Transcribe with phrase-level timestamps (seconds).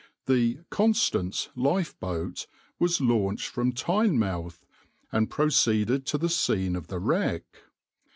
[0.25, 2.47] The {\itshape{Constance}} lifeboat
[2.79, 4.65] was launched from Tynemouth,
[5.11, 7.43] and proceeded to the scene of the wreck.